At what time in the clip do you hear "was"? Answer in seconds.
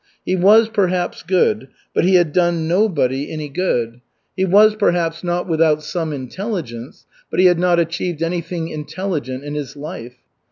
0.35-0.67, 4.45-4.73